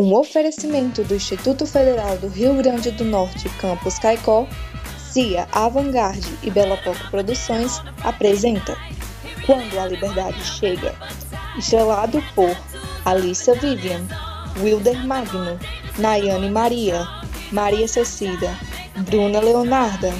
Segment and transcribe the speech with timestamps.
[0.00, 4.48] Um oferecimento do Instituto Federal do Rio Grande do Norte, Campus Caicó,
[4.96, 8.78] CIA Avantgarde e Bela Poco Produções apresenta
[9.44, 10.94] Quando a Liberdade Chega,
[11.58, 12.56] estrelado por
[13.04, 14.00] Alissa Vivian,
[14.62, 15.60] Wilder Magno,
[15.98, 17.06] Nayane Maria,
[17.52, 18.58] Maria Cecida,
[19.00, 20.14] Bruna Leonarda,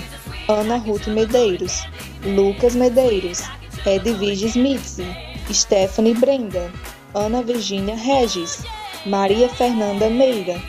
[0.47, 1.89] Ana Ruth Medeiros,
[2.23, 3.45] Lucas Medeiros,
[3.87, 5.01] Edvige Smith,
[5.51, 6.71] Stephanie Brenda,
[7.15, 8.63] Ana Virginia Regis,
[9.07, 10.61] Maria Fernanda Meira,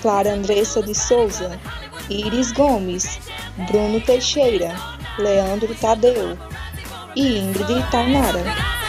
[0.00, 1.58] Clara Andressa de Souza,
[2.08, 3.18] Iris Gomes,
[3.68, 4.72] Bruno Teixeira,
[5.18, 6.38] Leandro Tadeu
[7.16, 8.79] e Ingrid Tainara.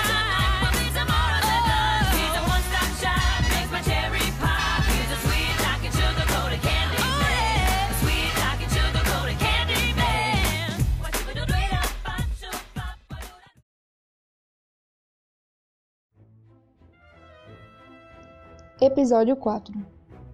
[18.84, 19.76] Episódio 4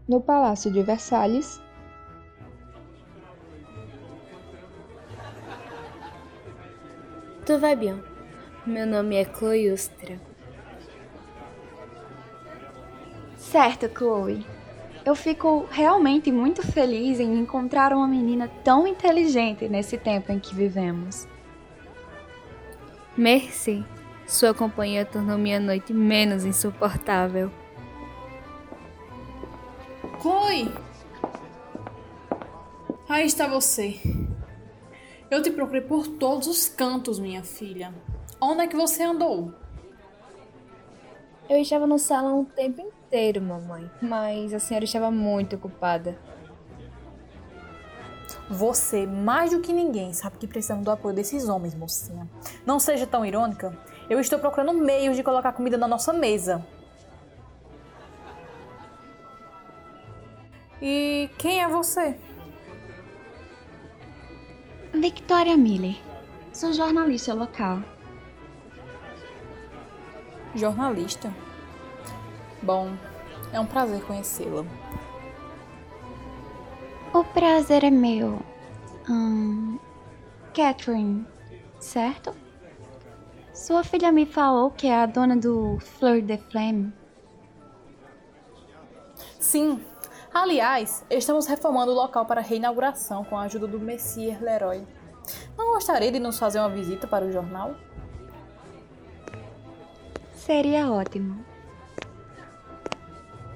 [0.08, 1.62] No Palácio de Versalhes
[7.46, 8.02] Tout va bien.
[8.66, 10.18] Meu nome é Chloe Ustra.
[13.36, 14.46] Certo, Chloe.
[15.06, 20.56] Eu fico realmente muito feliz em encontrar uma menina tão inteligente nesse tempo em que
[20.56, 21.28] vivemos.
[23.18, 23.86] Merci.
[24.26, 27.52] Sua companhia tornou minha noite menos insuportável.
[30.22, 30.74] Chloe!
[33.08, 34.00] Aí está você.
[35.30, 37.94] Eu te procurei por todos os cantos, minha filha.
[38.40, 39.54] Onde é que você andou?
[41.50, 46.18] Eu estava no salão o tempo inteiro, mamãe, mas a senhora estava muito ocupada.
[48.50, 52.28] Você, mais do que ninguém, sabe que precisamos do apoio desses homens, mocinha.
[52.66, 53.78] Não seja tão irônica.
[54.10, 56.66] Eu estou procurando meios de colocar comida na nossa mesa.
[60.82, 62.18] E quem é você?
[64.94, 65.98] Victoria Miller.
[66.54, 67.84] Sou jornalista local.
[70.56, 71.34] Jornalista?
[72.62, 72.92] Bom,
[73.52, 74.66] é um prazer conhecê-la.
[77.14, 78.40] O prazer é meu.
[79.10, 79.80] Hum,
[80.54, 81.26] Catherine,
[81.80, 82.36] certo?
[83.54, 86.94] Sua filha me falou que é a dona do Fleur de Flame.
[89.40, 89.84] Sim.
[90.40, 94.86] Aliás, estamos reformando o local para a reinauguração com a ajuda do Messier Leroy.
[95.58, 97.74] Não gostaria de nos fazer uma visita para o jornal?
[100.36, 101.44] Seria ótimo.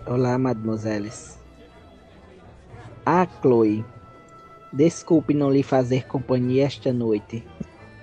[0.07, 1.39] Olá, mademoiselles.
[3.05, 3.85] Ah, Chloe.
[4.73, 7.47] Desculpe não lhe fazer companhia esta noite.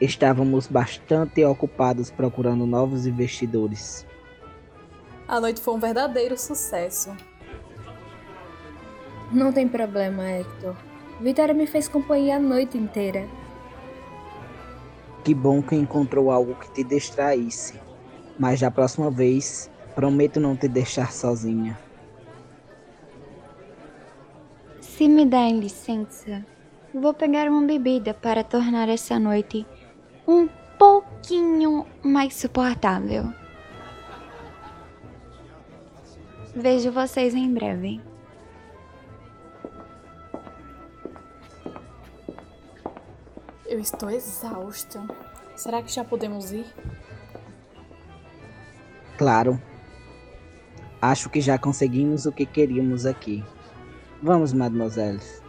[0.00, 4.06] Estávamos bastante ocupados procurando novos investidores.
[5.26, 7.12] A noite foi um verdadeiro sucesso.
[9.30, 10.74] Não tem problema, Hector.
[11.20, 13.28] Vitória me fez companhia a noite inteira.
[15.22, 17.78] Que bom que encontrou algo que te distraísse.
[18.38, 21.78] Mas da próxima vez, prometo não te deixar sozinha.
[24.80, 26.46] Se me derem licença,
[26.94, 29.66] vou pegar uma bebida para tornar essa noite
[30.26, 33.32] um pouquinho mais suportável.
[36.54, 38.07] Vejo vocês em breve.
[43.68, 45.06] Eu estou exausta.
[45.54, 46.64] Será que já podemos ir?
[49.18, 49.60] Claro.
[51.02, 53.44] Acho que já conseguimos o que queríamos aqui.
[54.22, 55.42] Vamos, mademoiselles.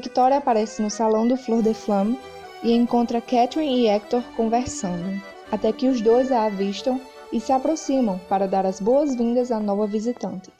[0.00, 2.16] Victoria aparece no salão do Flor de Flamme
[2.62, 7.00] e encontra Catherine e Hector conversando, até que os dois a avistam
[7.32, 10.52] e se aproximam para dar as boas-vindas à nova visitante.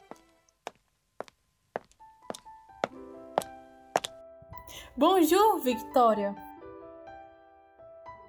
[4.97, 6.35] Bonjour, Victoria.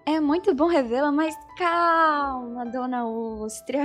[0.06, 3.84] É muito bom revê-la, mas calma, dona Ostra.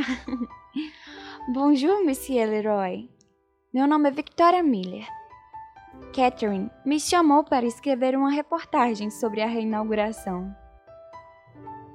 [1.51, 3.09] Bonjour, Monsieur Leroy.
[3.73, 5.07] Meu nome é Victoria Miller.
[6.13, 10.55] Catherine me chamou para escrever uma reportagem sobre a reinauguração.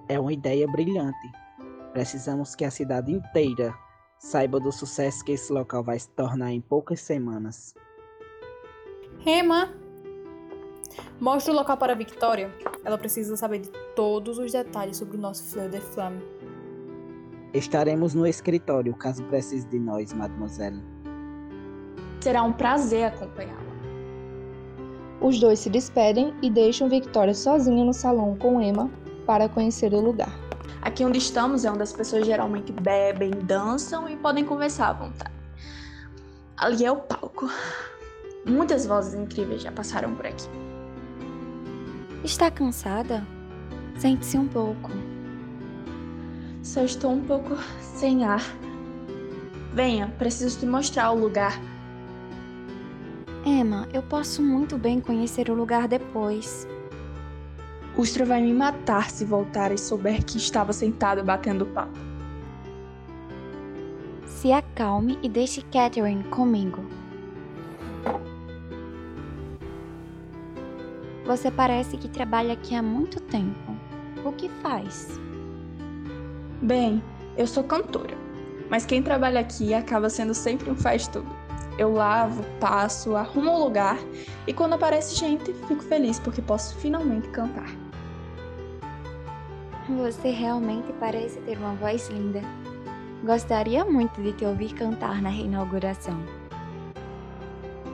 [0.09, 1.33] É uma ideia brilhante.
[1.93, 3.75] Precisamos que a cidade inteira
[4.19, 7.75] saiba do sucesso que esse local vai se tornar em poucas semanas.
[9.25, 9.71] Emma,
[11.21, 12.55] mostre o local para a Victoria.
[12.85, 16.23] Ela precisa saber de todos os detalhes sobre o nosso Fleur de Flamme.
[17.53, 20.83] Estaremos no escritório caso precise de nós, mademoiselle.
[22.21, 23.60] Será um prazer acompanhá-la.
[25.21, 28.91] Os dois se despedem e deixam Victoria sozinha no salão com Emma
[29.27, 30.33] para conhecer o lugar.
[30.81, 35.35] Aqui onde estamos é onde as pessoas geralmente bebem, dançam e podem conversar à vontade.
[36.57, 37.51] Ali é o palco.
[38.47, 40.49] Muitas vozes incríveis já passaram por aqui.
[42.25, 43.27] Está cansada?
[43.99, 44.91] Sente-se um pouco.
[46.63, 48.43] Só estou um pouco sem ar.
[49.75, 51.61] Venha, preciso te mostrar o lugar.
[53.45, 56.69] Emma, eu posso muito bem conhecer o lugar depois.
[57.97, 61.99] Ustra vai me matar se voltar e souber que estava sentado batendo papo.
[64.27, 66.85] Se acalme e deixe Catherine comigo.
[71.25, 73.75] Você parece que trabalha aqui há muito tempo.
[74.25, 75.19] O que faz?
[76.61, 77.03] Bem,
[77.39, 78.17] eu sou cantora,
[78.69, 81.40] mas quem trabalha aqui acaba sendo sempre um faz-tudo.
[81.79, 83.99] Eu lavo, passo, arrumo o lugar
[84.47, 87.71] e quando aparece gente, fico feliz porque posso finalmente cantar.
[89.89, 92.43] Você realmente parece ter uma voz linda.
[93.25, 96.19] Gostaria muito de te ouvir cantar na reinauguração.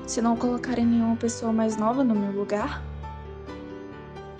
[0.06, 2.82] Se não colocarem nenhuma pessoa mais nova no meu lugar,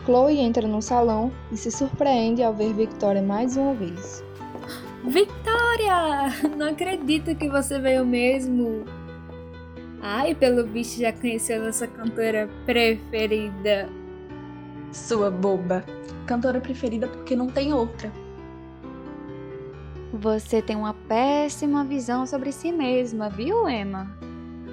[0.05, 4.23] Chloe entra no salão e se surpreende ao ver Victoria mais uma vez.
[5.05, 6.33] Victoria!
[6.57, 8.85] Não acredito que você veio mesmo.
[10.09, 13.89] Ai, pelo visto já conheceu nossa cantora preferida.
[14.93, 15.85] sua boba.
[16.27, 18.13] Cantora preferida porque não tem outra.
[20.13, 24.09] Você tem uma péssima visão sobre si mesma, viu, Emma?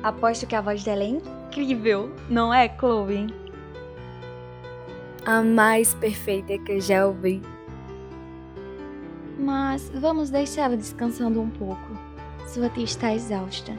[0.03, 3.33] Aposto que a voz dela é incrível, não é, Chloe?
[5.25, 7.41] A mais perfeita que eu já ouvi.
[9.39, 11.97] Mas vamos deixá-la descansando um pouco.
[12.45, 13.73] Sua tia está exausta.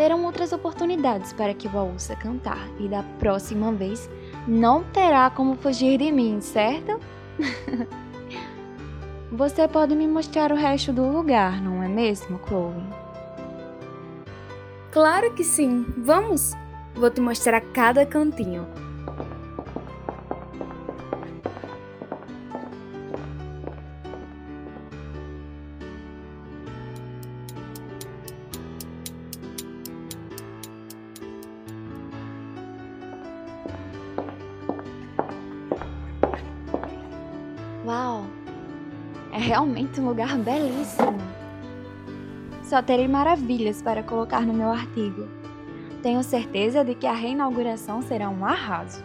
[0.00, 4.08] Terão outras oportunidades para que vá ouça cantar e da próxima vez
[4.48, 6.98] não terá como fugir de mim, certo?
[9.30, 12.82] Você pode me mostrar o resto do lugar, não é mesmo, Chloe?
[14.90, 15.84] Claro que sim.
[15.98, 16.52] Vamos?
[16.94, 18.66] Vou te mostrar cada cantinho.
[39.50, 41.18] Realmente um lugar belíssimo.
[42.62, 45.26] Só terei maravilhas para colocar no meu artigo.
[46.04, 49.02] Tenho certeza de que a reinauguração será um arraso.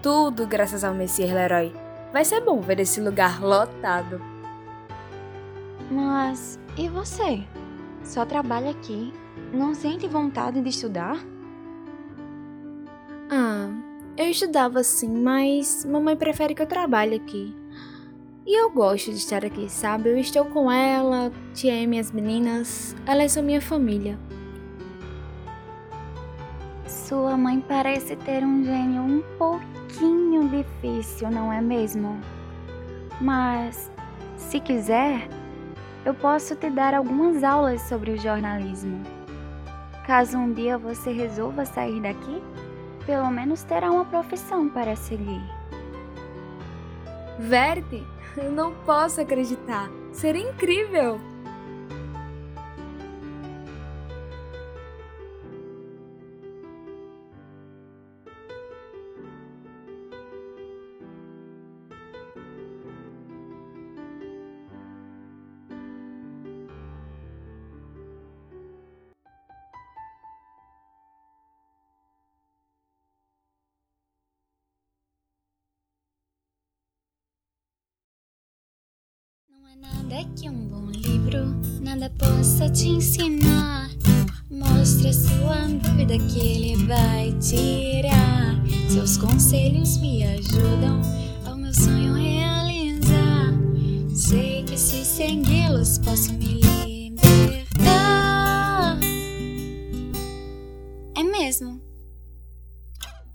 [0.00, 1.74] Tudo graças ao Messias Leroy.
[2.12, 4.22] Vai ser bom ver esse lugar lotado.
[5.90, 7.42] Mas e você?
[8.04, 9.12] Só trabalha aqui?
[9.52, 11.18] Não sente vontade de estudar?
[13.28, 13.68] Ah,
[14.16, 17.59] eu estudava sim, mas mamãe prefere que eu trabalhe aqui.
[18.46, 20.08] E eu gosto de estar aqui, sabe?
[20.08, 22.96] Eu estou com ela, tia e minhas meninas.
[23.06, 24.18] Elas são minha família.
[26.86, 32.18] Sua mãe parece ter um gênio um pouquinho difícil, não é mesmo?
[33.20, 33.90] Mas,
[34.36, 35.28] se quiser,
[36.04, 39.02] eu posso te dar algumas aulas sobre o jornalismo.
[40.06, 42.42] Caso um dia você resolva sair daqui,
[43.04, 45.59] pelo menos terá uma profissão para seguir.
[47.40, 48.06] Verde,
[48.36, 49.90] eu não posso acreditar.
[50.12, 51.18] Seria incrível.
[79.72, 83.88] Há nada que um bom livro nada possa te ensinar.
[84.50, 88.60] Mostre a sua dúvida que ele vai tirar.
[88.88, 91.00] Seus conselhos me ajudam
[91.46, 93.54] ao meu sonho realizar.
[94.12, 98.98] Sei que se segui-los posso me libertar.
[101.14, 101.80] É mesmo.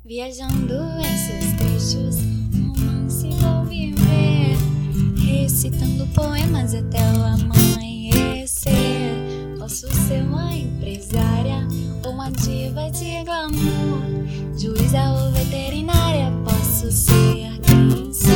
[0.03, 2.17] Viajando em seus trechos,
[5.65, 8.69] Recitando poemas até o amanhecer.
[9.57, 11.67] Posso ser uma empresária
[12.05, 14.03] ou uma diva de glamour.
[14.59, 18.31] Juíza ou veterinária, posso ser quem sou.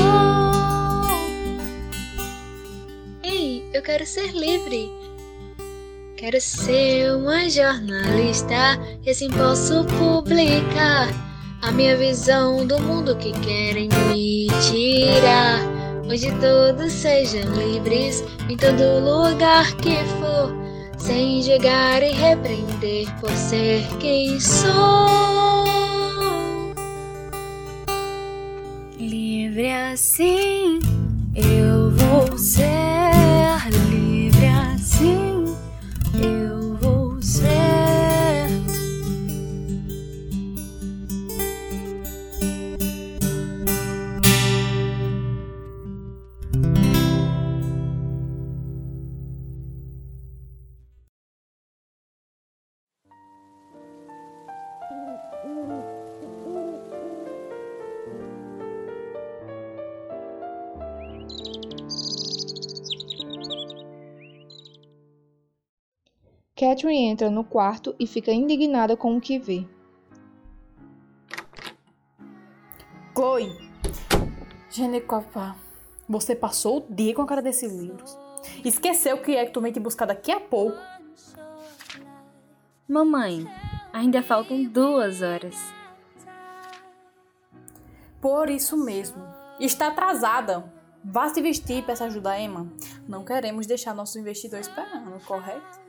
[3.21, 4.89] Ei, eu quero ser livre.
[6.17, 11.09] Quero ser uma jornalista e assim posso publicar
[11.62, 15.68] a minha visão do mundo que querem me tirar.
[16.12, 20.51] Onde todos sejam livres em todo lugar que for,
[20.98, 24.74] sem julgar e repreender por ser quem sou.
[28.98, 30.80] Livre assim,
[31.36, 32.78] eu vou ser
[66.60, 69.66] Catherine entra no quarto e fica indignada com o que vê.
[73.16, 73.50] Chloe,
[74.70, 75.56] Genecopa,
[76.08, 78.18] você passou o dia com a cara desses livros.
[78.66, 80.78] Esqueceu que é que tu vem te buscar daqui a pouco.
[82.86, 83.48] Mamãe,
[83.94, 85.56] ainda faltam duas horas.
[88.20, 89.24] Por isso mesmo.
[89.62, 90.70] Está atrasada.
[91.06, 92.70] Vá se vestir e peça ajuda a Emma.
[93.08, 95.80] Não queremos deixar nosso investidor esperando, correto?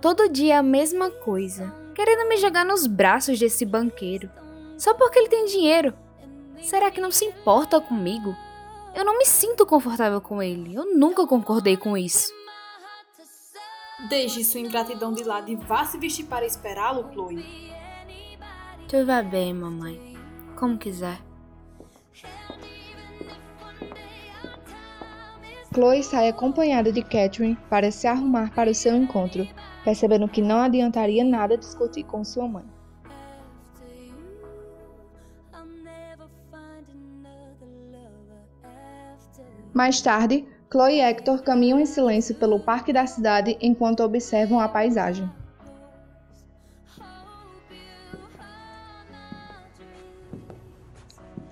[0.00, 4.30] Todo dia a mesma coisa, querendo me jogar nos braços desse banqueiro,
[4.76, 5.94] só porque ele tem dinheiro.
[6.62, 8.36] Será que não se importa comigo?
[8.94, 10.74] Eu não me sinto confortável com ele.
[10.74, 12.32] Eu nunca concordei com isso.
[14.08, 17.72] Deixe sua ingratidão de lado e vá se vestir para esperá-lo, Chloe.
[18.88, 20.16] Tudo vai bem, mamãe.
[20.56, 21.18] Como quiser.
[25.74, 29.46] Chloe sai acompanhada de Catherine para se arrumar para o seu encontro,
[29.86, 32.64] percebendo que não adiantaria nada discutir com sua mãe.
[39.72, 44.68] Mais tarde, Chloe e Hector caminham em silêncio pelo parque da cidade enquanto observam a
[44.68, 45.30] paisagem.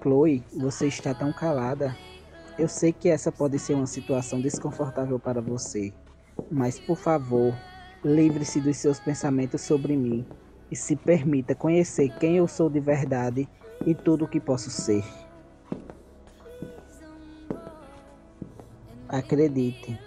[0.02, 1.96] Chloe, você está tão calada.
[2.58, 5.92] Eu sei que essa pode ser uma situação desconfortável para você,
[6.50, 7.54] mas por favor,
[8.04, 10.26] livre-se dos seus pensamentos sobre mim
[10.70, 13.48] e se permita conhecer quem eu sou de verdade
[13.86, 15.04] e tudo o que posso ser.
[19.08, 19.98] Acredite,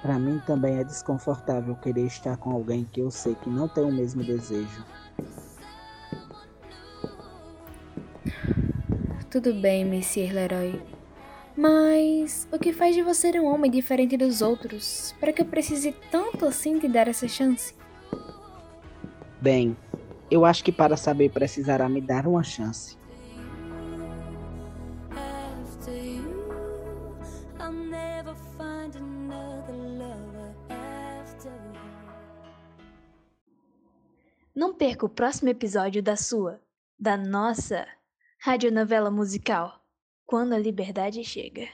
[0.00, 3.84] para mim também é desconfortável querer estar com alguém que eu sei que não tem
[3.84, 4.84] o mesmo desejo.
[9.30, 10.93] Tudo bem, Monsieur Leroy.
[11.56, 15.92] Mas o que faz de você um homem diferente dos outros para que eu precise
[16.10, 17.74] tanto assim te dar essa chance?
[19.40, 19.76] Bem,
[20.30, 22.96] eu acho que para saber precisará me dar uma chance.
[34.54, 36.60] Não perca o próximo episódio da sua,
[36.98, 37.86] da nossa
[38.38, 39.83] radionovela musical,
[40.26, 41.66] Quando a Liberdade Chega.